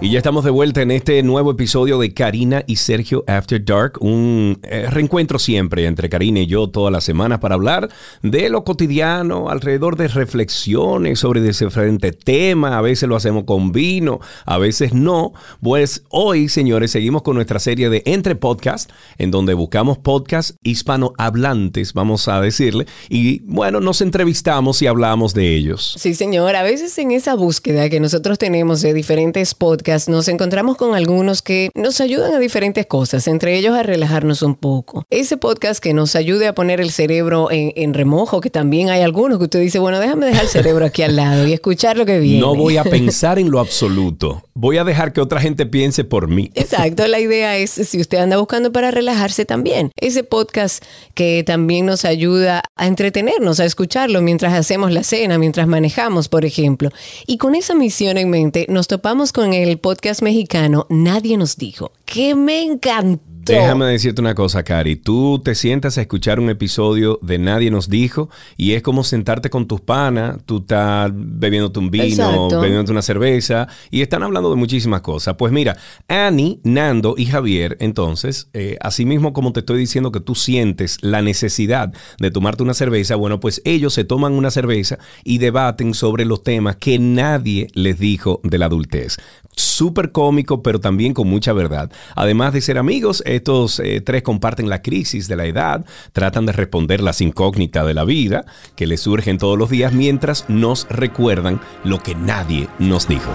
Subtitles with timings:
[0.00, 3.92] Y ya estamos de vuelta en este nuevo episodio de Karina y Sergio After Dark,
[4.00, 7.88] un eh, reencuentro siempre entre Karina y yo todas las semanas para hablar
[8.20, 14.20] de lo cotidiano, alrededor de reflexiones sobre diferente tema, a veces lo hacemos con vino,
[14.44, 15.32] a veces no.
[15.62, 21.94] Pues hoy, señores, seguimos con nuestra serie de Entre Podcast, en donde buscamos podcasts hispanohablantes,
[21.94, 25.94] vamos a decirle, y bueno, nos entrevistamos y hablamos de ellos.
[25.96, 30.76] Sí, señor, a veces en esa búsqueda que nosotros tenemos de diferentes podcasts, nos encontramos
[30.76, 35.04] con algunos que nos ayudan a diferentes cosas, entre ellos a relajarnos un poco.
[35.10, 39.38] Ese podcast que nos ayude a poner el cerebro en, remojo, que también hay algunos
[39.38, 42.18] que usted dice, bueno, déjame dejar el cerebro aquí al lado y escuchar lo que
[42.18, 42.40] viene.
[42.40, 44.42] No voy a pensar en lo absoluto.
[44.56, 46.50] Voy a dejar que otra gente piense por mí.
[46.54, 49.90] Exacto, la idea es si usted anda buscando para relajarse también.
[49.96, 55.66] Ese podcast que también nos ayuda a entretenernos, a escucharlo mientras hacemos la cena, mientras
[55.66, 56.90] manejamos, por ejemplo.
[57.26, 61.92] Y con esa misión en mente, nos topamos con el podcast mexicano Nadie nos dijo,
[62.04, 64.96] que me encantó Déjame decirte una cosa, Cari.
[64.96, 69.50] Tú te sientas a escuchar un episodio de Nadie nos dijo y es como sentarte
[69.50, 74.56] con tus panas, tú estás bebiéndote un vino, bebiéndote una cerveza y están hablando de
[74.56, 75.34] muchísimas cosas.
[75.36, 75.76] Pues mira,
[76.08, 80.98] Annie, Nando y Javier, entonces, eh, así mismo como te estoy diciendo que tú sientes
[81.02, 85.94] la necesidad de tomarte una cerveza, bueno, pues ellos se toman una cerveza y debaten
[85.94, 89.16] sobre los temas que nadie les dijo de la adultez
[89.56, 91.90] súper cómico, pero también con mucha verdad.
[92.16, 96.52] Además de ser amigos, estos eh, tres comparten la crisis de la edad, tratan de
[96.52, 98.44] responder las incógnitas de la vida
[98.76, 103.32] que les surgen todos los días mientras nos recuerdan lo que nadie nos dijo.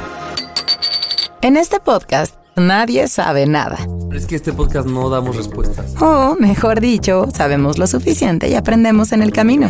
[1.42, 3.78] En este podcast nadie sabe nada.
[4.14, 5.94] Es que este podcast no damos respuestas.
[6.02, 9.70] O, mejor dicho, sabemos lo suficiente y aprendemos en el camino.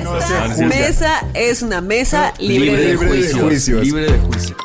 [0.58, 3.83] mesa es una mesa libre, de, juicios.
[3.83, 4.55] Libre de juicio.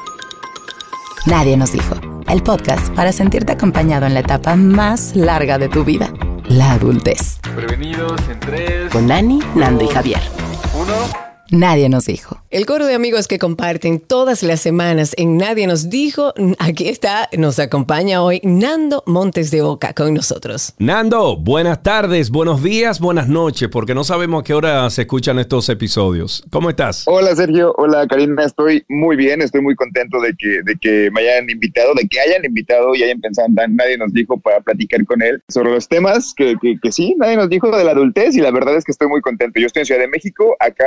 [1.27, 2.14] Nadie nos dijo.
[2.29, 6.12] El podcast para sentirte acompañado en la etapa más larga de tu vida,
[6.49, 7.39] la adultez.
[7.55, 8.93] Prevenidos en tres.
[8.93, 10.21] Con Nani, Nando y Javier.
[10.75, 11.24] Uno.
[11.54, 12.42] Nadie nos dijo.
[12.50, 17.28] El coro de amigos que comparten todas las semanas en Nadie nos dijo, aquí está,
[17.37, 20.75] nos acompaña hoy Nando Montes de Oca con nosotros.
[20.78, 25.38] Nando, buenas tardes, buenos días, buenas noches, porque no sabemos a qué hora se escuchan
[25.38, 26.44] estos episodios.
[26.50, 27.04] ¿Cómo estás?
[27.06, 31.21] Hola Sergio, hola Karina, estoy muy bien, estoy muy contento de que, de que me
[31.21, 35.22] hayan invitado, de que hayan invitado y hayan pensado, nadie nos dijo para platicar con
[35.22, 38.50] él sobre los temas que, que, sí, nadie nos dijo de la adultez y la
[38.50, 39.60] verdad es que estoy muy contento.
[39.60, 40.84] Yo estoy en Ciudad de México, acá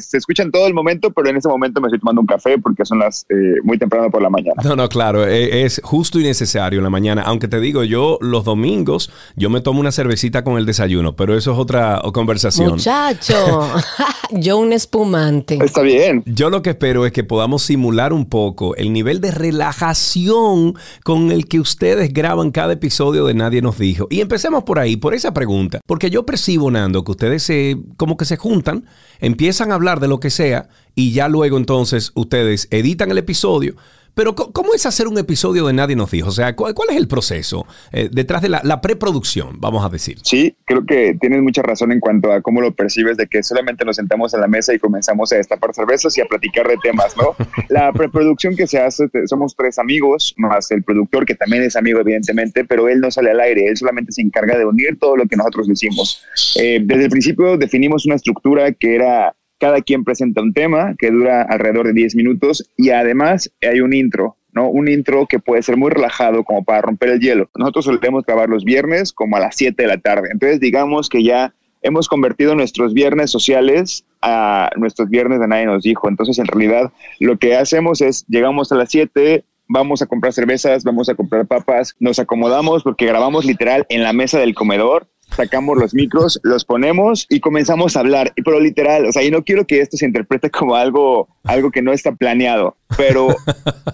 [0.00, 2.84] se escuchan todo el momento, pero en ese momento me estoy tomando un café porque
[2.84, 4.60] son las eh, muy temprano por la mañana.
[4.62, 7.22] No, no, claro, e, es justo y necesario en la mañana.
[7.22, 11.36] Aunque te digo, yo los domingos yo me tomo una cervecita con el desayuno, pero
[11.36, 12.72] eso es otra conversación.
[12.72, 13.34] Muchacho,
[14.30, 15.58] yo un espumante.
[15.62, 16.22] Está bien.
[16.26, 21.30] Yo lo que espero es que podamos simular un poco el nivel de relajación con
[21.30, 24.06] el que ustedes graban cada episodio de Nadie nos dijo.
[24.10, 28.16] Y empecemos por ahí, por esa pregunta, porque yo percibo, Nando, que ustedes se como
[28.16, 28.86] que se juntan,
[29.20, 33.76] empiezan a hablar de lo que sea y ya luego entonces ustedes editan el episodio
[34.14, 36.28] pero ¿cómo es hacer un episodio de Nadie nos dijo?
[36.28, 40.18] O sea, ¿cuál, es el proceso eh, detrás de la, preproducción, vamos a decir?
[40.22, 43.84] Sí, creo que tienes mucha razón en cuanto a cómo lo percibes, de que solamente
[43.84, 47.16] nos sentamos en la mesa y comenzamos a destapar cervezas y a platicar de temas,
[47.16, 47.34] ¿no?
[47.68, 51.98] la preproducción que se hace, somos tres amigos, más el productor, que también es amigo,
[52.00, 55.26] evidentemente, pero él no sale al aire, él solamente se encarga de unir todo lo
[55.26, 56.22] que nosotros decimos.
[56.56, 59.34] Eh, desde el principio definimos una estructura que era
[59.64, 63.94] cada quien presenta un tema que dura alrededor de 10 minutos y además hay un
[63.94, 64.68] intro, ¿no?
[64.68, 67.48] Un intro que puede ser muy relajado como para romper el hielo.
[67.56, 70.28] Nosotros solemos grabar los viernes como a las 7 de la tarde.
[70.30, 75.82] Entonces digamos que ya hemos convertido nuestros viernes sociales a nuestros viernes de nadie nos
[75.82, 76.10] dijo.
[76.10, 80.84] Entonces en realidad lo que hacemos es llegamos a las 7, vamos a comprar cervezas,
[80.84, 85.78] vamos a comprar papas, nos acomodamos porque grabamos literal en la mesa del comedor sacamos
[85.78, 88.32] los micros, los ponemos y comenzamos a hablar.
[88.44, 91.82] Pero literal, o sea, y no quiero que esto se interprete como algo, algo que
[91.82, 93.28] no está planeado, pero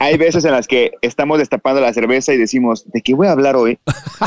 [0.00, 3.32] hay veces en las que estamos destapando la cerveza y decimos, ¿de qué voy a
[3.32, 3.78] hablar hoy?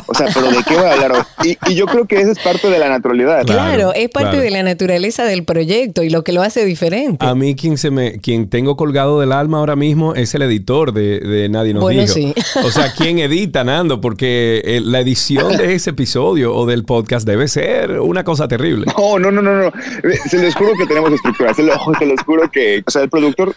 [0.08, 1.58] O sea, pero ¿de qué voy a hablar hoy?
[1.68, 3.46] Y, yo creo que eso es parte de la naturalidad.
[3.46, 7.26] Claro, es parte de la naturaleza del proyecto y lo que lo hace diferente.
[7.26, 10.94] A mí quien se me, quien tengo colgado del alma ahora mismo es el editor
[10.94, 12.14] de, Nadie nos bueno, dijo.
[12.14, 12.34] Sí.
[12.64, 14.02] O sea, ¿quién edita, Nando?
[14.02, 18.86] Porque eh, la edición de ese episodio o del podcast debe ser una cosa terrible.
[18.98, 19.72] No, no, no, no, no.
[20.30, 21.54] Se los juro que tenemos estructura.
[21.54, 21.78] Se, los
[22.26, 23.56] juro que, o sea, el productor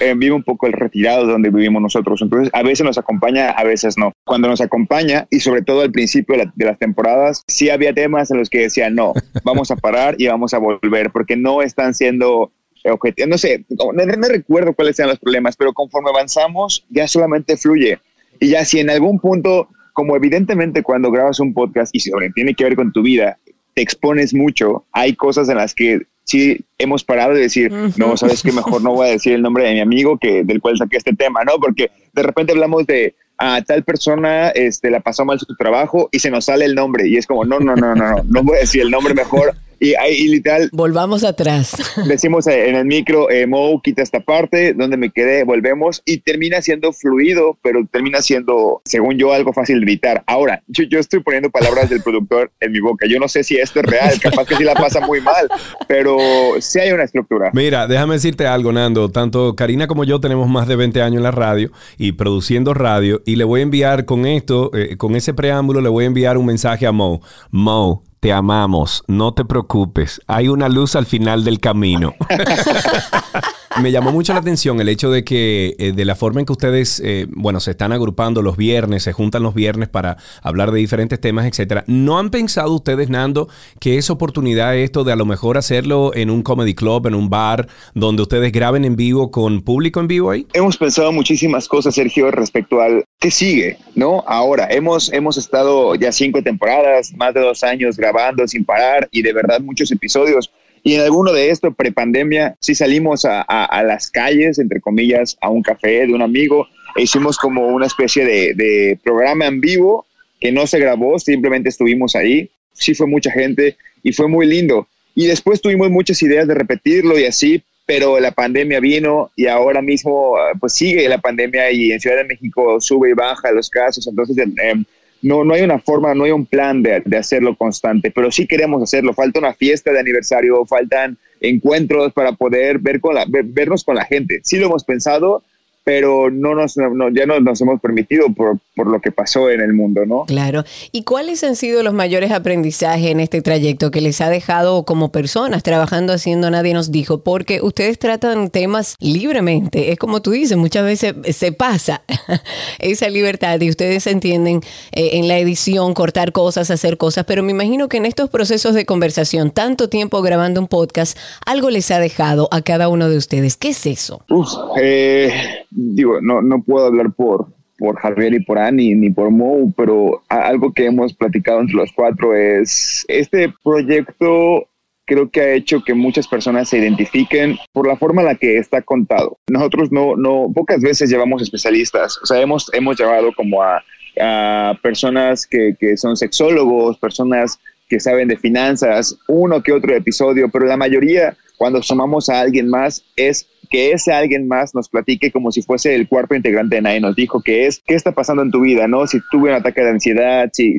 [0.00, 2.20] eh, vive un poco el retirado de donde vivimos nosotros.
[2.22, 4.12] Entonces, a veces nos acompaña, a veces no.
[4.24, 8.38] Cuando nos acompaña, y sobre todo al principio de, las temporadas, sí había temas en
[8.38, 9.12] los que decía, no,
[9.44, 12.52] vamos a parar y vamos a volver, porque no están siendo
[12.84, 17.56] objetivos, no sé, no, no recuerdo cuáles eran los problemas, pero conforme avanzamos ya solamente
[17.56, 17.98] fluye.
[18.40, 22.54] Y ya si en algún punto, como evidentemente cuando grabas un podcast y sobre tiene
[22.54, 23.38] que ver con tu vida,
[23.74, 28.42] te expones mucho, hay cosas en las que sí hemos parado de decir, no, sabes
[28.42, 30.96] que mejor no voy a decir el nombre de mi amigo que del cual saqué
[30.96, 31.58] este tema, ¿no?
[31.60, 36.18] Porque de repente hablamos de a tal persona este, la pasó mal su trabajo y
[36.18, 38.58] se nos sale el nombre y es como, no, no, no, no, no, no voy
[38.58, 40.68] a decir el nombre mejor y, ahí literal.
[40.72, 41.72] Volvamos atrás.
[42.06, 46.60] Decimos en el micro, eh, Mo, quita esta parte, donde me quedé, volvemos y termina
[46.62, 50.22] siendo fluido, pero termina siendo, según yo, algo fácil de evitar.
[50.26, 53.06] Ahora, yo, yo estoy poniendo palabras del productor en mi boca.
[53.08, 55.48] Yo no sé si esto es real, capaz que sí la pasa muy mal,
[55.88, 56.18] pero
[56.60, 57.50] sí hay una estructura.
[57.52, 59.10] Mira, déjame decirte algo, Nando.
[59.10, 63.22] Tanto Karina como yo tenemos más de 20 años en la radio y produciendo radio.
[63.24, 66.36] Y le voy a enviar con esto, eh, con ese preámbulo, le voy a enviar
[66.36, 67.22] un mensaje a Mo.
[67.50, 72.14] Mo, te amamos, no te preocupes, hay una luz al final del camino.
[73.78, 76.52] Me llamó mucho la atención el hecho de que eh, de la forma en que
[76.52, 80.80] ustedes, eh, bueno, se están agrupando los viernes, se juntan los viernes para hablar de
[80.80, 81.84] diferentes temas, etcétera.
[81.86, 86.30] ¿No han pensado ustedes, Nando, que es oportunidad esto de a lo mejor hacerlo en
[86.30, 90.32] un comedy club, en un bar, donde ustedes graben en vivo con público en vivo
[90.32, 90.46] ahí?
[90.52, 94.24] Hemos pensado muchísimas cosas, Sergio, respecto al qué sigue, ¿no?
[94.26, 99.22] Ahora, hemos, hemos estado ya cinco temporadas, más de dos años grabando sin parar y
[99.22, 100.50] de verdad muchos episodios
[100.82, 105.62] y en alguno de estos, prepandemia, sí salimos a, las calles, entre comillas, a un
[105.62, 106.66] café de un amigo
[106.96, 110.06] e hicimos como una especie de, programa en vivo
[110.40, 112.50] que no se grabó, simplemente estuvimos ahí.
[112.72, 114.88] Sí fue mucha gente y fue muy lindo.
[115.14, 119.82] Y después tuvimos muchas ideas de repetirlo y así, pero la pandemia vino y ahora
[119.82, 124.06] mismo pues sigue la pandemia y en Ciudad de México sube y baja los casos.
[124.06, 124.74] Entonces, eh,
[125.22, 128.46] no, no hay una forma, no hay un plan de, de, hacerlo constante, pero sí
[128.46, 129.12] queremos hacerlo.
[129.14, 134.04] Falta una fiesta de aniversario, faltan encuentros para poder ver con la, vernos con la
[134.04, 134.40] gente.
[134.42, 135.42] Sí lo hemos pensado,
[135.84, 136.76] pero no nos,
[137.12, 140.24] ya no nos hemos permitido por, por, lo que pasó en el mundo, ¿no?
[140.24, 140.64] Claro.
[140.92, 145.12] ¿Y cuáles han sido los mayores aprendizajes en este trayecto que les ha dejado como
[145.12, 147.22] personas trabajando haciendo Nadie nos dijo?
[147.22, 149.92] Porque ustedes tratan temas libremente.
[149.92, 152.02] Es como tú dices, muchas veces se pasa
[152.78, 154.60] esa libertad y ustedes entienden
[154.92, 158.74] eh, en la edición cortar cosas, hacer cosas, pero me imagino que en estos procesos
[158.74, 163.16] de conversación, tanto tiempo grabando un podcast, algo les ha dejado a cada uno de
[163.16, 163.56] ustedes.
[163.56, 164.22] ¿Qué es eso?
[164.28, 164.48] Uf,
[164.80, 165.32] eh
[165.70, 167.48] digo, no, no puedo hablar por,
[167.80, 171.90] por Javier y por Ani ni por Mo, pero algo que hemos platicado entre los
[171.92, 174.68] cuatro es este proyecto
[175.06, 178.58] creo que ha hecho que muchas personas se identifiquen por la forma en la que
[178.58, 179.38] está contado.
[179.48, 183.82] Nosotros no, no, pocas veces llevamos especialistas, o sea, hemos, hemos llevado como a,
[184.20, 190.48] a personas que, que son sexólogos, personas que saben de finanzas, uno que otro episodio,
[190.48, 195.30] pero la mayoría, cuando sumamos a alguien más, es que ese alguien más nos platique
[195.30, 198.42] como si fuese el cuerpo integrante de nadie nos dijo, que es qué está pasando
[198.42, 199.06] en tu vida, ¿no?
[199.06, 200.76] Si tuve un ataque de ansiedad, si,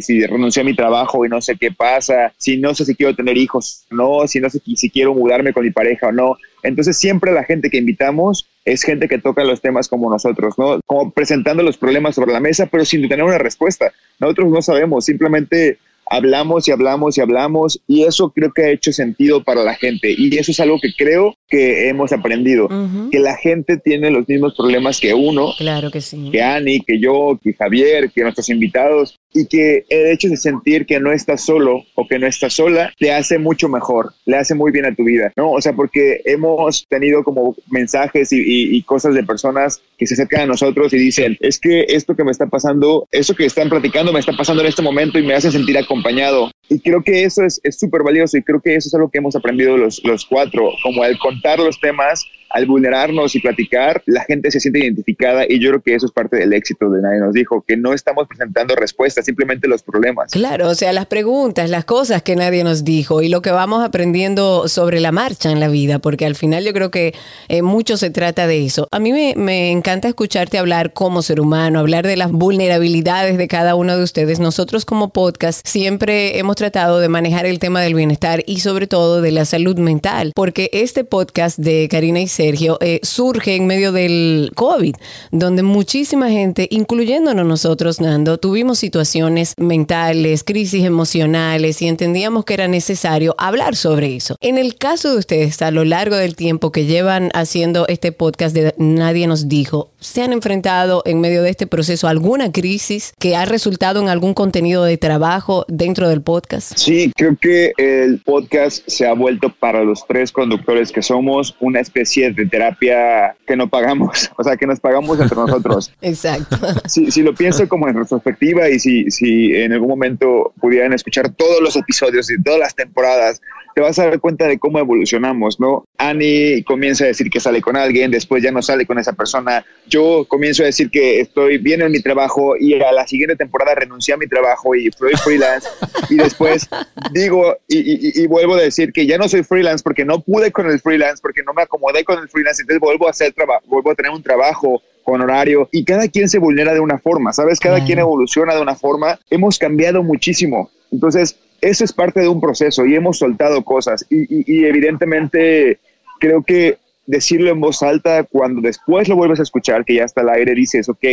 [0.00, 3.14] si, renuncié a mi trabajo y no sé qué pasa, si no sé si quiero
[3.14, 6.36] tener hijos no, si no sé si quiero mudarme con mi pareja o no.
[6.62, 10.80] Entonces siempre la gente que invitamos es gente que toca los temas como nosotros, ¿no?
[10.86, 13.92] Como presentando los problemas sobre la mesa, pero sin tener una respuesta.
[14.18, 18.92] Nosotros no sabemos, simplemente hablamos y hablamos y hablamos y eso creo que ha hecho
[18.92, 22.68] sentido para la gente y eso es algo que creo que hemos aprendido,
[23.12, 26.98] que la gente tiene los mismos problemas que uno, claro que sí, que Ani, que
[26.98, 31.44] yo, que Javier, que nuestros invitados y que el hecho de sentir que no estás
[31.44, 34.94] solo o que no estás sola te hace mucho mejor, le hace muy bien a
[34.94, 35.52] tu vida, ¿no?
[35.52, 40.42] O sea, porque hemos tenido como mensajes y, y cosas de personas que se acercan
[40.42, 44.12] a nosotros y dicen, es que esto que me está pasando, eso que están platicando
[44.12, 46.50] me está pasando en este momento y me hace sentir acompañado.
[46.68, 49.36] Y creo que eso es súper valioso y creo que eso es algo que hemos
[49.36, 54.50] aprendido los, los cuatro, como al contar los temas, al vulnerarnos y platicar, la gente
[54.50, 57.34] se siente identificada y yo creo que eso es parte del éxito de Nadie nos
[57.34, 60.30] dijo, que no estamos presentando respuestas, simplemente los problemas.
[60.30, 63.84] Claro, o sea, las preguntas, las cosas que nadie nos dijo y lo que vamos
[63.84, 67.14] aprendiendo sobre la marcha en la vida, porque al final yo creo que
[67.48, 68.86] eh, mucho se trata de eso.
[68.92, 73.48] A mí me, me encanta escucharte hablar como ser humano, hablar de las vulnerabilidades de
[73.48, 74.38] cada uno de ustedes.
[74.38, 79.20] Nosotros como podcast siempre hemos tratado de manejar el tema del bienestar y sobre todo
[79.20, 83.90] de la salud mental, porque este podcast de Karina y Sergio, eh, surge en medio
[83.90, 84.94] del COVID,
[85.32, 92.68] donde muchísima gente, incluyéndonos nosotros, Nando, tuvimos situaciones mentales, crisis emocionales y entendíamos que era
[92.68, 94.36] necesario hablar sobre eso.
[94.40, 98.54] En el caso de ustedes, a lo largo del tiempo que llevan haciendo este podcast
[98.54, 103.34] de Nadie nos dijo, ¿se han enfrentado en medio de este proceso alguna crisis que
[103.34, 106.76] ha resultado en algún contenido de trabajo dentro del podcast?
[106.76, 111.78] Sí, creo que el podcast se ha vuelto para los tres conductores que somos una
[111.78, 115.92] especie de terapia que no pagamos, o sea, que nos pagamos entre nosotros.
[116.02, 116.56] Exacto.
[116.86, 121.30] Si, si, lo pienso como en retrospectiva y si, si en algún momento pudieran escuchar
[121.30, 123.40] todos los episodios y todas las temporadas,
[123.74, 125.84] te vas a dar cuenta de cómo evolucionamos, ¿no?
[125.98, 129.64] Annie comienza a decir que sale con alguien, después ya no sale con esa persona.
[129.88, 133.74] Yo comienzo a decir que estoy bien en mi trabajo y a la siguiente temporada
[133.74, 135.68] renuncié a mi trabajo y soy freelance.
[136.08, 136.68] y después
[137.12, 140.70] digo y, y, vuelvo a decir que ya no soy freelance porque no pude con
[140.70, 143.90] el freelance, porque no me acomodé con el freelance, entonces vuelvo a hacer trabajo, vuelvo
[143.90, 147.60] a tener un trabajo con horario y cada quien se vulnera de una forma, ¿sabes?
[147.60, 149.18] Cada quien evoluciona de una forma.
[149.30, 150.70] Hemos cambiado muchísimo.
[150.90, 155.78] Entonces, eso es parte de un proceso y hemos soltado cosas y, evidentemente
[156.20, 160.22] creo que decirlo en voz alta cuando después lo vuelves a escuchar, que ya está
[160.22, 161.04] al aire, dices, ok,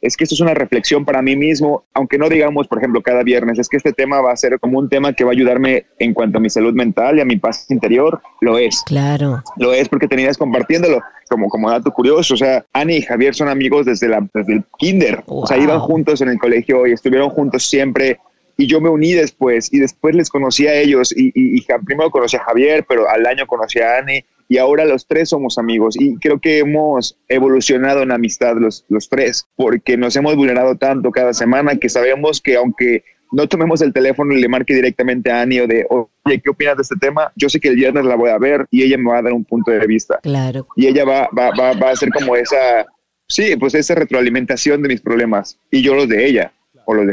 [0.00, 3.22] es que esto es una reflexión para mí mismo, aunque no digamos, por ejemplo, cada
[3.22, 5.86] viernes, es que este tema va a ser como un tema que va a ayudarme
[5.98, 8.82] en cuanto a mi salud mental y a mi paz interior, lo es.
[8.86, 9.42] Claro.
[9.56, 13.48] Lo es porque tenías compartiéndolo, como, como dato curioso, o sea, Ani y Javier son
[13.48, 17.28] amigos desde, la, desde el kinder, o sea, iban juntos en el colegio y estuvieron
[17.30, 18.18] juntos siempre,
[18.56, 22.36] y yo me uní después y después les conocí a ellos y, y, primero conocí
[22.36, 26.16] a Javier, pero al año conocí a Annie y ahora los tres somos amigos y
[26.16, 31.32] creo que hemos evolucionado en amistad los, los tres porque nos hemos vulnerado tanto cada
[31.32, 35.60] semana que sabemos que aunque no tomemos el teléfono y le marque directamente a Annie
[35.60, 37.30] o de, oye, ¿qué opinas de este tema?
[37.36, 39.32] Yo sé que el viernes la voy a ver y ella me va a dar
[39.32, 40.18] un punto de vista.
[40.20, 40.66] Claro.
[40.74, 42.86] Y ella va, va, va, va a ser como esa,
[43.28, 46.52] sí, pues esa retroalimentación de mis problemas y yo los de ella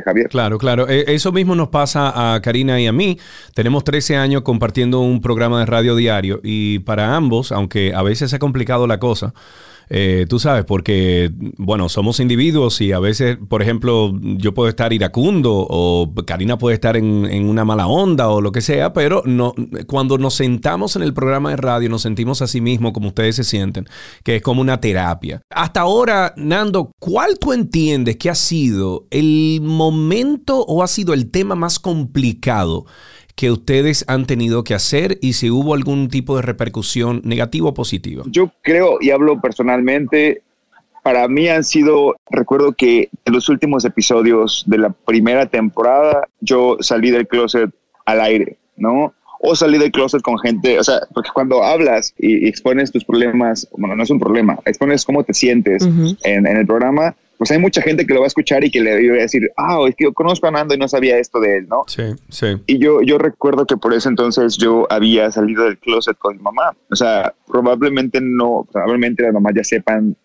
[0.04, 0.30] Javier.
[0.30, 0.88] Claro, claro.
[0.90, 3.20] E, eso mismo nos pasa a Karina y a mí.
[3.54, 8.34] Tenemos 13 años compartiendo un programa de radio diario y para ambos, aunque a veces
[8.34, 9.34] ha complicado la cosa,
[9.90, 14.92] eh, tú sabes, porque, bueno, somos individuos y a veces, por ejemplo, yo puedo estar
[14.92, 19.54] iracundo o Karina puede estar en, una mala onda o lo que sea, pero no,
[19.88, 23.38] cuando nos sentamos en el programa de radio nos sentimos a sí mismos como ustedes
[23.38, 23.88] se sienten,
[24.24, 25.42] que es como una terapia.
[25.50, 31.32] Hasta ahora, Nando, ¿cuál tú entiendes que ha sido el momento o ha sido el
[31.32, 32.86] tema más complicado?
[33.38, 37.74] Que ustedes han tenido que hacer y si hubo algún tipo de repercusión negativa o
[37.74, 38.24] positiva?
[38.26, 40.42] Yo creo y hablo personalmente,
[41.04, 46.78] para mí han sido, recuerdo que en los últimos episodios de la primera temporada yo
[46.80, 47.70] salí del closet
[48.06, 49.14] al aire, ¿no?
[49.40, 53.68] O salí del closet con gente, o sea, porque cuando hablas y, expones tus problemas,
[53.78, 57.60] bueno, no es un problema, expones cómo te sientes en, en el programa, pues hay
[57.60, 59.96] mucha gente que lo va a escuchar y que le va a decir, ah, es
[59.96, 61.84] que yo conozco a Nando y no sabía esto de él, ¿no?
[61.88, 62.48] Sí, sí.
[62.66, 66.42] Y yo, yo recuerdo que por eso entonces yo había salido del closet con mi
[66.42, 66.76] mamá.
[66.90, 70.16] O sea, probablemente no, probablemente las mamás ya sepan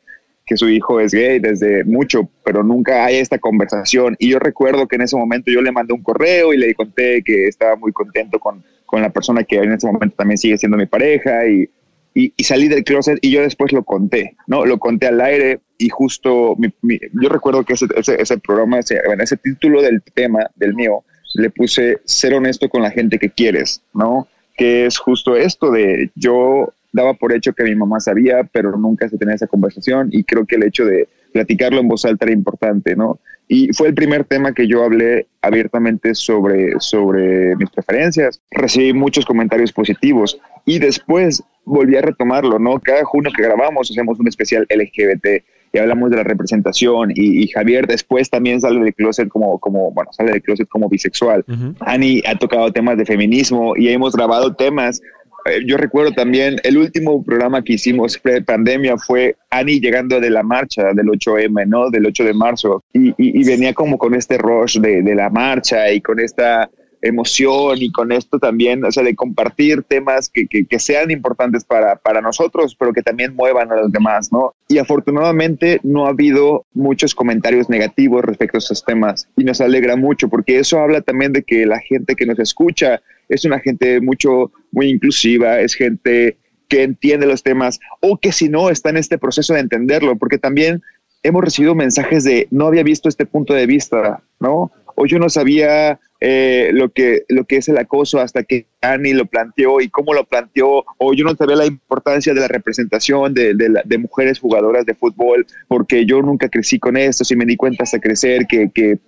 [0.47, 4.17] que su hijo es gay desde mucho, pero nunca hay esta conversación.
[4.19, 7.23] Y yo recuerdo que en ese momento yo le mandé un correo y le conté
[7.23, 10.77] que estaba muy contento con, con la persona que en ese momento también sigue siendo
[10.77, 11.69] mi pareja y
[12.15, 14.67] y, salí del closet y yo después lo conté, ¿no?
[14.67, 17.87] Lo conté al aire y justo yo recuerdo que ese,
[18.19, 21.05] ese, programa, ese, ese título del tema, del mío,
[21.35, 24.29] le puse ser honesto con la gente que quieres, ¿no?
[24.57, 29.09] Que es justo esto de yo daba por hecho que mi mamá sabía, pero nunca
[29.09, 32.35] se tenía esa conversación y creo que el hecho de platicarlo en voz alta era
[32.35, 33.19] importante, ¿no?
[33.49, 38.41] Y fue el primer tema que yo hablé abiertamente sobre, sobre mis preferencias.
[38.51, 42.79] Recibí muchos comentarios positivos y después volví a retomarlo, ¿no?
[42.81, 47.87] Cada junio que grabamos hacemos un especial LGBT y hablamos de la representación y, Javier
[47.87, 51.45] después también sale del closet como, como bueno, sale del closet como bisexual.
[51.81, 55.01] Ani ha tocado temas de feminismo y hemos grabado temas.
[55.45, 60.43] Eh, yo recuerdo también el último programa que hicimos pre-pandemia fue Ani llegando de la
[60.43, 61.91] marcha del 8M, ¿no?
[61.91, 65.91] Del 8 de marzo y, y, venía como con este rush de, de la marcha
[65.91, 66.71] y con esta
[67.03, 71.97] emoción y con esto también, o sea, de compartir temas que, que, sean importantes para,
[71.97, 74.55] para, nosotros, pero que también muevan a los demás, ¿no?
[74.69, 79.97] Y afortunadamente no ha habido muchos comentarios negativos respecto a estos temas y nos alegra
[79.97, 84.01] mucho porque eso habla también de que la gente que nos escucha es una gente
[84.01, 86.37] mucho, muy inclusiva, es gente
[86.69, 90.39] que entiende los temas o que si no está en este proceso de entenderlo, porque
[90.39, 90.83] también
[91.25, 94.73] hemos recibido mensajes de no había visto este punto de vista, ¿no?
[94.95, 99.15] o yo no sabía eh, lo, que, lo que es el acoso hasta que Annie
[99.15, 103.33] lo planteó y cómo lo planteó, o yo no sabía la importancia de la representación
[103.33, 107.57] de, de, mujeres jugadoras de fútbol, porque yo nunca crecí con esto, y me di
[107.57, 108.99] cuenta hasta crecer que, que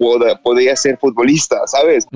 [0.43, 2.07] podía ser futbolista, ¿sabes?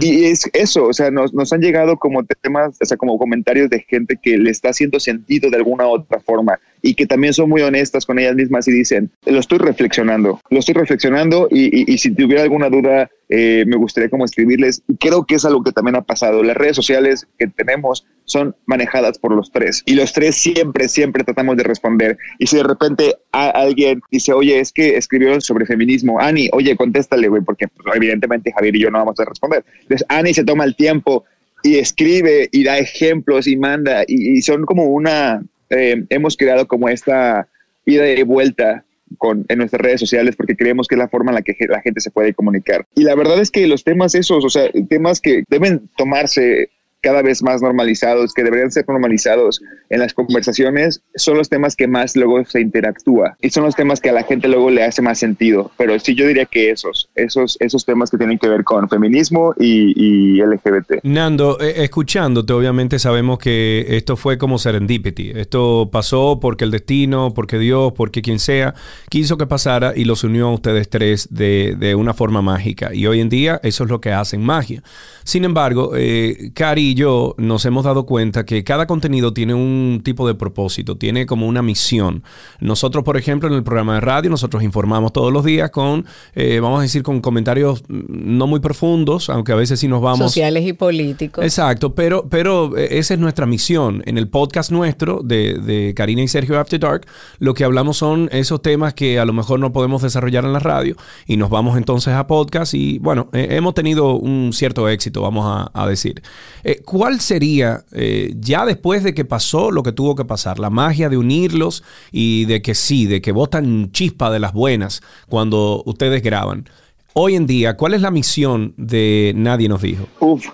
[0.00, 3.70] Y es eso, o sea, nos, nos han llegado como temas, o sea, como comentarios
[3.70, 7.48] de gente que le está haciendo sentido de alguna otra forma y que también son
[7.48, 11.98] muy honestas con ellas mismas y dicen, lo estoy reflexionando, lo estoy reflexionando y, y,
[11.98, 14.82] si tuviera alguna duda, eh, me gustaría como escribirles.
[14.88, 16.42] Y creo que es algo que también ha pasado.
[16.42, 16.97] Las redes sociales
[17.38, 22.18] que tenemos son manejadas por los tres y los tres siempre, siempre tratamos de responder.
[22.38, 27.28] Y si de repente alguien dice, oye, es que escribió sobre feminismo, Ani, oye, contéstale,
[27.28, 29.64] güey, porque pues, evidentemente Javier y yo no vamos a responder.
[29.82, 31.24] Entonces, Ani se toma el tiempo
[31.62, 36.88] y escribe y da ejemplos y manda y son como una eh, hemos creado como
[36.88, 37.48] esta
[37.84, 38.84] ida y vuelta
[39.16, 41.80] con, en nuestras redes sociales porque creemos que es la forma en la que la
[41.80, 42.86] gente se puede comunicar.
[42.94, 46.70] Y la verdad es que los temas esos, o sea, temas que deben tomarse
[47.08, 51.88] cada vez más normalizados, que deberían ser normalizados en las conversaciones, son los temas que
[51.88, 55.00] más luego se interactúa y son los temas que a la gente luego le hace
[55.00, 55.70] más sentido.
[55.78, 59.54] Pero sí, yo diría que esos, esos, esos temas que tienen que ver con feminismo
[59.58, 61.02] y, LGBT.
[61.02, 65.32] Nando, eh, escuchándote, obviamente sabemos que esto fue como serendipity.
[65.34, 68.74] Esto pasó porque el destino, porque Dios, porque quien sea,
[69.08, 72.92] quiso que pasara y los unió a ustedes tres de, de una forma mágica.
[72.92, 74.82] Y hoy en día eso es lo que hacen magia.
[75.28, 80.00] Sin embargo, eh, Cari y yo nos hemos dado cuenta que cada contenido tiene un
[80.04, 82.22] tipo de propósito, tiene como una misión.
[82.60, 86.60] Nosotros, por ejemplo, en el programa de radio, nosotros informamos todos los días con, eh,
[86.60, 90.18] vamos a decir, con comentarios no muy profundos, aunque a veces sí nos vamos...
[90.18, 91.44] Sociales y políticos.
[91.44, 94.02] Exacto, pero, pero eh, esa es nuestra misión.
[94.06, 97.06] En el podcast nuestro de, de Karina y Sergio After Dark,
[97.38, 100.58] lo que hablamos son esos temas que a lo mejor no podemos desarrollar en la
[100.58, 105.70] radio y nos vamos entonces a podcast y bueno, hemos tenido un cierto éxito vamos
[105.72, 106.22] a, decir.
[106.64, 110.70] Eh, ¿Cuál sería, eh, ya después de que pasó lo que tuvo que pasar, la
[110.70, 111.82] magia de unirlos
[112.12, 116.68] y de que sí, de que votan chispa de las buenas cuando ustedes graban?
[117.14, 120.06] Hoy en día, ¿cuál es la misión de Nadie nos dijo?
[120.20, 120.46] Uf,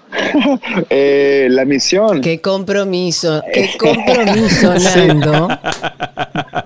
[0.88, 2.22] eh, la misión.
[2.22, 5.48] Qué compromiso, qué compromiso, Nando.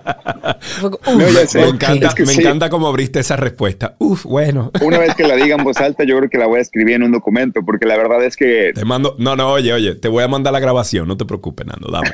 [1.16, 3.96] me encanta, me encanta cómo abriste esa respuesta.
[3.98, 4.70] Uf, bueno.
[4.82, 6.96] Una vez que la diga en voz alta, yo creo que la voy a escribir
[6.96, 8.72] en un documento, porque la verdad es que.
[8.74, 9.16] Te mando.
[9.18, 12.10] No, no, oye, oye, te voy a mandar la grabación, no te preocupes, Nando, dame.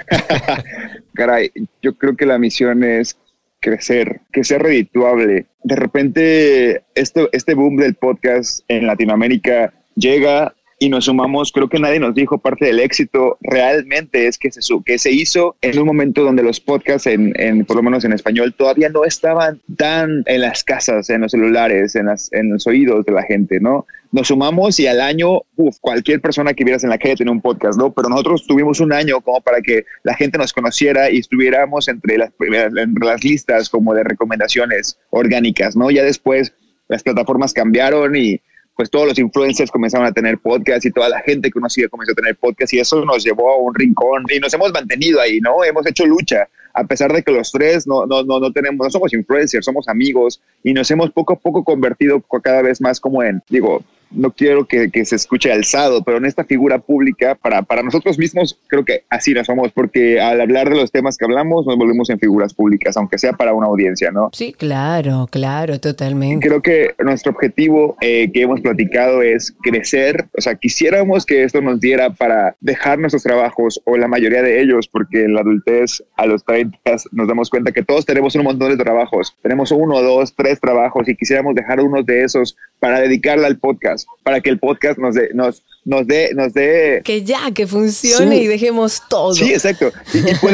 [1.15, 1.51] Caray,
[1.83, 3.17] yo creo que la misión es
[3.61, 5.47] crecer, que sea redituable.
[5.63, 11.79] De repente, esto, este boom del podcast en Latinoamérica llega y nos sumamos, creo que
[11.79, 15.87] nadie nos dijo, parte del éxito realmente es que se, que se hizo en un
[15.87, 20.23] momento donde los podcasts, en, en, por lo menos en español, todavía no estaban tan
[20.27, 23.87] en las casas, en los celulares, en, las, en los oídos de la gente, ¿no?
[24.13, 27.41] Nos sumamos y al año, uf, cualquier persona que vieras en la calle tenía un
[27.41, 27.91] podcast, ¿no?
[27.91, 32.19] Pero nosotros tuvimos un año como para que la gente nos conociera y estuviéramos entre
[32.19, 35.91] las, entre las listas como de recomendaciones orgánicas, ¿no?
[35.91, 36.53] Ya después
[36.89, 38.43] las plataformas cambiaron y
[38.77, 42.17] pues todos los influencers comenzaron a tener podcast y toda la gente conocida comenzó a
[42.17, 45.63] tener podcast y eso nos llevó a un rincón y nos hemos mantenido ahí, ¿no?
[45.63, 48.91] Hemos hecho lucha, a pesar de que los tres no, no, no, no tenemos, no
[48.91, 53.23] somos influencers, somos amigos y nos hemos poco a poco convertido cada vez más como
[53.23, 53.85] en, digo,
[54.15, 58.59] no quiero que, se escuche alzado, pero en esta figura pública, para, para nosotros mismos,
[58.69, 62.09] creo que así nos somos, porque al hablar de los temas que hablamos, nos volvemos
[62.11, 64.31] en figuras públicas, aunque sea para una audiencia, ¿no?
[64.33, 66.47] Sí, claro, claro, totalmente.
[66.47, 71.61] Creo que nuestro objetivo eh, que hemos platicado es crecer, o sea, quisiéramos que esto
[71.61, 76.03] nos diera para dejar nuestros trabajos, o la mayoría de ellos, porque en la adultez,
[76.17, 76.79] a los 30,
[77.13, 81.09] nos damos cuenta que todos tenemos un montón de trabajos, tenemos uno, dos, tres trabajos,
[81.09, 85.15] y quisiéramos dejar uno de esos para dedicarle al podcast para que el podcast nos
[85.15, 87.03] dé, nos, nos dé, nos dé...
[87.05, 89.35] Que ya, que funcione y dejemos todo.
[89.35, 89.93] Sí, exacto.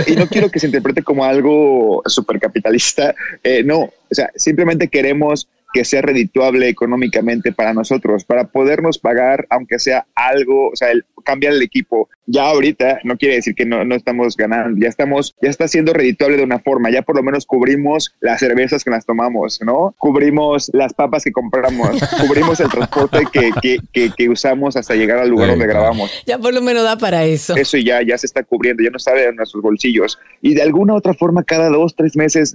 [0.07, 3.15] Y, no quiero que se interprete como algo súper capitalista.
[3.45, 9.47] Eh, no, o sea, simplemente queremos que sea redituable económicamente para nosotros, para podernos pagar,
[9.51, 12.09] aunque sea algo, o sea, el, cambiar el equipo.
[12.27, 15.93] Ya ahorita no quiere decir que no, no estamos ganando, ya estamos, ya está siendo
[15.93, 19.95] redituable de una forma, ya por lo menos cubrimos las cervezas que las tomamos, ¿no?
[19.99, 21.91] Cubrimos las papas que compramos,
[22.27, 23.51] cubrimos el transporte que,
[23.93, 26.11] que, que, usamos hasta llegar al lugar donde grabamos.
[26.27, 27.57] Ya por lo menos da para eso.
[27.57, 30.19] Eso ya, ya se está cubriendo, ya no sale en nuestros bolsillos.
[30.41, 32.55] Y de alguna otra forma, cada dos, tres meses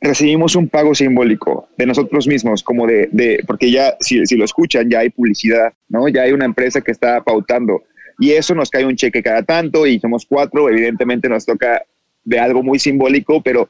[0.00, 4.44] recibimos un pago simbólico de nosotros mismos, como de, de porque ya, si, si, lo
[4.44, 6.08] escuchan, ya hay publicidad, ¿no?
[6.08, 7.82] Ya hay una empresa que está pautando
[8.20, 11.82] y eso nos cae un cheque cada tanto y somos cuatro, evidentemente nos toca
[12.22, 13.68] de algo muy simbólico, pero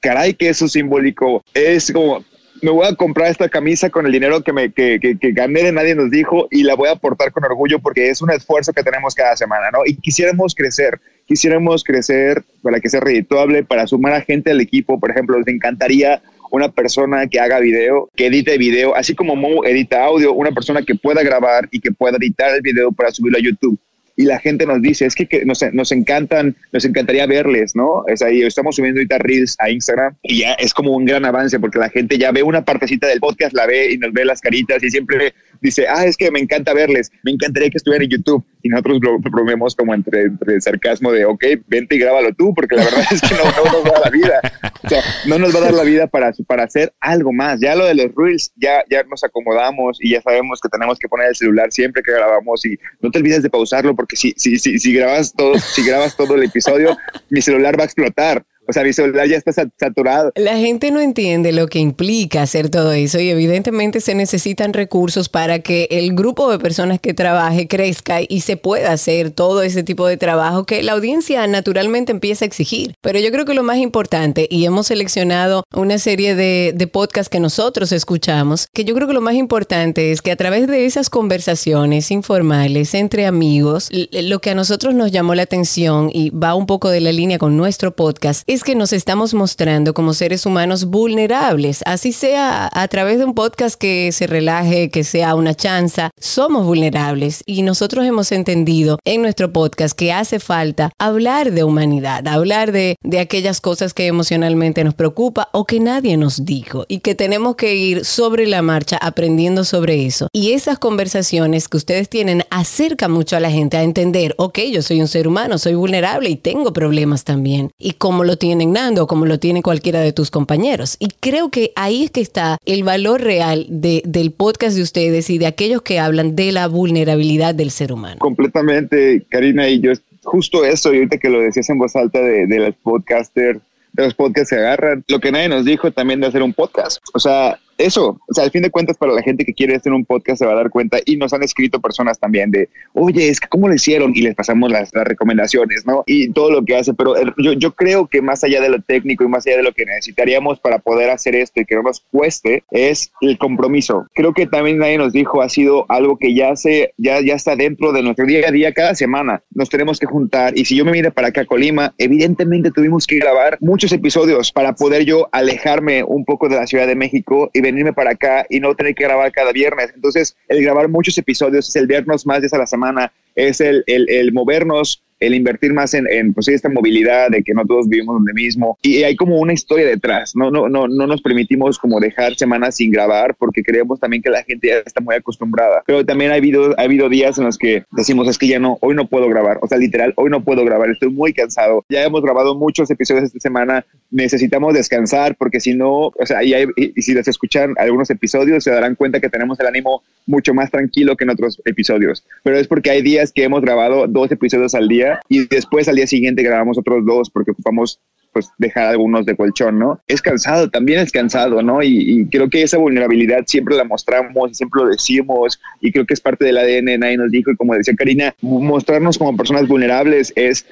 [0.00, 2.24] caray que eso simbólico es como
[2.62, 5.72] me voy a comprar esta camisa con el dinero que, me, que, que, gané de
[5.72, 8.82] Nadie nos dijo y la voy a aportar con orgullo porque es un esfuerzo que
[8.82, 9.80] tenemos cada semana, ¿no?
[9.86, 14.98] Y quisiéramos crecer, quisiéramos crecer para que sea redituable, para sumar a gente al equipo,
[14.98, 19.64] por ejemplo, nos encantaría una persona que haga video, que edite video, así como Mo
[19.64, 23.38] edita audio, una persona que pueda grabar y que pueda editar el video para subirlo
[23.38, 23.78] a YouTube
[24.18, 28.02] y la gente nos dice, es que, nos, nos, encantan, nos encantaría verles, ¿no?
[28.08, 31.60] Es ahí, estamos subiendo ahorita Reels a Instagram y ya es como un gran avance
[31.60, 34.40] porque la gente ya ve una partecita del podcast, la ve y nos ve las
[34.40, 38.10] caritas y siempre dice, ah, es que me encanta verles, me encantaría que estuvieran en
[38.10, 38.44] YouTube.
[38.62, 42.74] Y nosotros lo probemos como entre, entre sarcasmo de, ok, vente y grábalo tú, porque
[42.74, 44.40] la verdad es que no, no, nos va a dar la vida.
[44.82, 47.60] O sea, no nos va a dar la vida para, para hacer algo más.
[47.60, 51.08] Ya lo de los Reels, ya, ya nos acomodamos y ya sabemos que tenemos que
[51.08, 54.58] poner el celular siempre que grabamos y no te olvides de pausarlo porque si, si,
[54.58, 56.96] si, si grabas todo, si grabas todo el episodio,
[57.30, 58.44] mi celular va a explotar.
[58.68, 60.32] O sea, mi celular ya está saturado.
[60.34, 65.28] La gente no entiende lo que implica hacer todo eso y evidentemente se necesitan recursos
[65.28, 69.82] para que el grupo de personas que trabaje crezca y se pueda hacer todo ese
[69.82, 72.94] tipo de trabajo que la audiencia naturalmente empieza a exigir.
[73.00, 77.30] Pero yo creo que lo más importante, y hemos seleccionado una serie de, de podcasts
[77.30, 80.84] que nosotros escuchamos, que yo creo que lo más importante es que a través de
[80.84, 86.54] esas conversaciones informales entre amigos, lo que a nosotros nos llamó la atención y va
[86.54, 90.46] un poco de la línea con nuestro podcast, es que nos estamos mostrando como seres
[90.46, 95.54] humanos vulnerables, así sea a través de un podcast que se relaje, que sea una
[95.54, 101.64] chanza, somos vulnerables y nosotros hemos entendido en nuestro podcast que hace falta hablar de
[101.64, 106.84] humanidad, hablar de, de aquellas cosas que emocionalmente nos preocupa o que nadie nos dijo
[106.88, 110.28] y que tenemos que ir sobre la marcha aprendiendo sobre eso.
[110.32, 114.82] Y esas conversaciones que ustedes tienen acercan mucho a la gente a entender, ok, yo
[114.82, 117.70] soy un ser humano, soy vulnerable y tengo problemas también.
[117.78, 118.72] Y como lo tienen
[119.06, 120.96] como lo tiene cualquiera de tus compañeros.
[120.98, 125.28] Y creo que ahí es que está el valor real de, del podcast de ustedes
[125.28, 128.20] y de aquellos que hablan de la vulnerabilidad del ser humano.
[128.20, 132.46] Completamente, Karina, y yo justo eso, y ahorita que lo decías en voz alta de,
[132.46, 133.60] de los podcasters,
[133.92, 136.98] de los podcasts se agarran, lo que nadie nos dijo también de hacer un podcast.
[137.12, 139.92] O sea, eso, o sea, al fin de cuentas, para la gente que quiere hacer
[139.92, 143.28] un podcast se va a dar cuenta y nos han escrito personas también de, oye,
[143.28, 146.02] es que cómo lo hicieron y les pasamos las, recomendaciones, ¿no?
[146.06, 149.24] Y todo lo que hace, pero yo, yo creo que más allá de lo técnico
[149.24, 152.00] y más allá de lo que necesitaríamos para poder hacer esto y que no nos
[152.10, 154.06] cueste, es el compromiso.
[154.14, 157.54] Creo que también nadie nos dijo, ha sido algo que ya, se, ya, ya está
[157.54, 160.84] dentro de nuestro día a día, cada semana nos tenemos que juntar y si yo
[160.84, 165.28] me mire para acá a Colima, evidentemente tuvimos que grabar muchos episodios para poder yo
[165.32, 168.94] alejarme un poco de la Ciudad de México y venirme para acá y no tener
[168.94, 169.92] que grabar cada viernes.
[169.94, 173.84] Entonces, el grabar muchos episodios es el vernos más veces a la semana, es el,
[173.86, 177.88] el, el movernos el invertir más en, en pues, esta movilidad de que no todos
[177.88, 178.78] vivimos donde mismo.
[178.82, 182.76] Y hay como una historia detrás, no, no, no, no nos permitimos como dejar semanas
[182.76, 186.34] sin grabar porque creemos también que la gente ya está muy acostumbrada, pero también ha
[186.34, 189.28] habido, ha habido días en los que decimos es que ya no, hoy no puedo
[189.28, 192.90] grabar, o sea, literal, hoy no puedo grabar, estoy muy cansado, ya hemos grabado muchos
[192.90, 197.74] episodios esta semana, necesitamos descansar porque si no, o sea, y, y si les escuchan
[197.78, 201.60] algunos episodios se darán cuenta que tenemos el ánimo mucho más tranquilo que en otros
[201.64, 205.88] episodios, pero es porque hay días que hemos grabado dos episodios al día y después
[205.88, 208.00] al día siguiente grabamos otros dos porque ocupamos
[208.32, 210.00] pues dejar algunos de colchón, ¿no?
[210.06, 211.82] Es cansado, también es cansado, ¿no?
[211.82, 216.20] Y, creo que esa vulnerabilidad siempre la mostramos, siempre lo decimos y creo que es
[216.20, 220.66] parte del ADN, nadie nos dijo y como decía Karina, mostrarnos como personas vulnerables es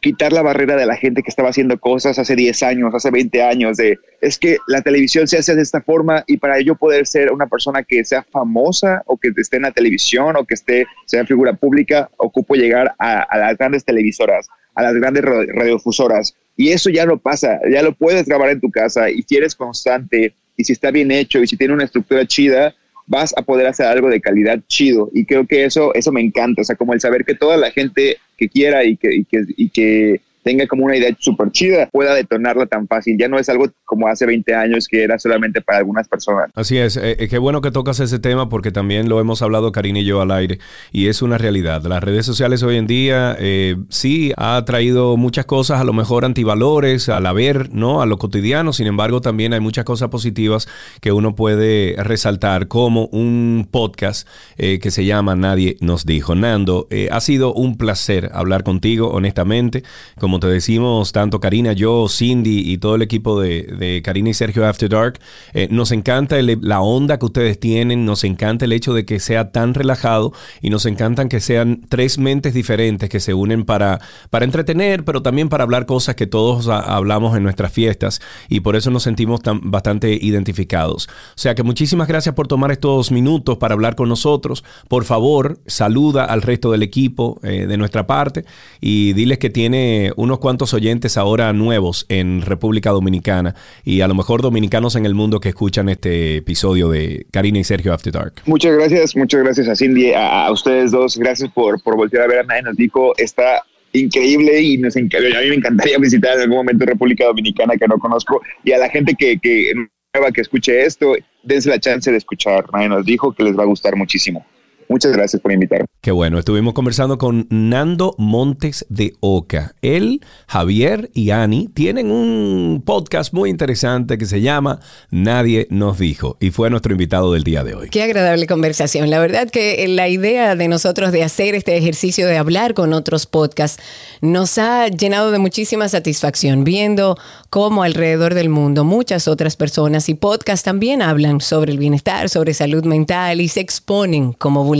[0.00, 3.42] quitar la barrera de la gente que estaba haciendo cosas hace 10 años, hace 20
[3.42, 7.06] años, de es que la televisión se hace de esta forma y para ello poder
[7.06, 10.86] ser una persona que sea famosa o que esté en la televisión o que esté,
[11.06, 16.34] sea figura pública, ocupo llegar a, a las grandes televisoras, a las grandes radiofusoras.
[16.56, 19.54] Y eso ya no pasa, ya lo puedes grabar en tu casa y si eres
[19.54, 22.74] constante y si está bien hecho y si tiene una estructura chida,
[23.08, 25.08] vas a poder hacer algo de calidad chido.
[25.12, 27.70] Y creo que eso, eso me encanta, o sea, como el saber que toda la
[27.70, 31.88] gente que quiera y que, y que, y que tenga como una idea súper chida,
[31.90, 33.16] pueda detonarla tan fácil.
[33.18, 36.50] Ya no es algo como hace 20 años que era solamente para algunas personas.
[36.54, 39.72] Así es, eh, eh, qué bueno que tocas ese tema porque también lo hemos hablado
[39.72, 40.58] Karina y yo al aire
[40.92, 41.82] y es una realidad.
[41.84, 46.24] Las redes sociales hoy en día eh, sí ha traído muchas cosas, a lo mejor
[46.24, 48.02] antivalores, al haber, ¿no?
[48.02, 50.68] A lo cotidiano, sin embargo también hay muchas cosas positivas
[51.00, 56.34] que uno puede resaltar como un podcast que se llama Nadie nos dijo.
[56.34, 59.82] Nando, ha sido un placer hablar contigo, honestamente.
[60.18, 64.34] Con como te decimos, tanto Karina, yo, Cindy y todo el equipo de, Karina y
[64.34, 65.20] Sergio After Dark,
[65.54, 69.52] eh, nos encanta la onda que ustedes tienen, nos encanta el hecho de que sea
[69.52, 74.44] tan relajado y nos encantan que sean tres mentes diferentes que se unen para, para
[74.44, 78.90] entretener, pero también para hablar cosas que todos hablamos en nuestras fiestas y por eso
[78.90, 81.08] nos sentimos tan, bastante identificados.
[81.08, 84.62] O sea que muchísimas gracias por tomar estos minutos para hablar con nosotros.
[84.88, 88.44] Por favor, saluda al resto del equipo eh, de nuestra parte
[88.78, 93.54] y diles que tiene unos cuantos oyentes ahora nuevos en República Dominicana
[93.84, 97.64] y a lo mejor dominicanos en el mundo que escuchan este episodio de Karina y
[97.64, 98.32] Sergio After Dark.
[98.44, 102.40] Muchas gracias, muchas gracias a Cindy, a, ustedes dos, gracias por, por voltear a ver
[102.40, 105.08] a nadie nos dijo, está increíble y nos a mí
[105.50, 109.14] me encantaría visitar en algún momento República Dominicana que no conozco y a la gente
[109.16, 109.72] que, que
[110.14, 112.64] nueva que escuche esto, dense la chance de escuchar.
[112.72, 114.44] Nadie nos dijo que les va a gustar muchísimo.
[114.88, 115.84] Muchas gracias por invitarme.
[116.00, 119.74] Qué bueno, estuvimos conversando con Nando Montes de Oca.
[119.82, 126.38] Él, Javier y Ani tienen un podcast muy interesante que se llama Nadie nos dijo
[126.40, 127.90] y fue nuestro invitado del día de hoy.
[127.90, 129.10] Qué agradable conversación.
[129.10, 133.26] La verdad que la idea de nosotros de hacer este ejercicio de hablar con otros
[133.26, 133.82] podcasts
[134.22, 137.18] nos ha llenado de muchísima satisfacción viendo
[137.50, 142.54] cómo alrededor del mundo muchas otras personas y podcasts también hablan sobre el bienestar, sobre
[142.54, 144.77] salud mental y se exponen como vulnerables